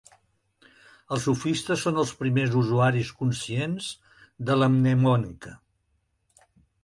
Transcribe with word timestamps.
Els 1.15 1.25
sofistes 1.27 1.83
són 1.87 1.99
els 2.03 2.13
primers 2.21 2.55
usuaris 2.61 3.11
conscients 3.19 3.91
de 4.49 4.55
la 4.61 4.71
mnemònica. 4.77 5.53